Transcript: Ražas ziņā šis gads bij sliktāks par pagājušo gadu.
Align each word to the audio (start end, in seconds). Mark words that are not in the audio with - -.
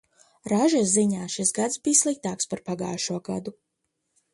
Ražas 0.53 0.87
ziņā 0.93 1.27
šis 1.35 1.53
gads 1.59 1.79
bij 1.85 2.01
sliktāks 2.03 2.53
par 2.55 2.67
pagājušo 2.71 3.23
gadu. 3.31 3.61